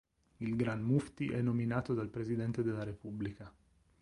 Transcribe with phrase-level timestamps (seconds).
[0.37, 3.53] Il Gran Mufti è nominato dal Presidente della Repubblica.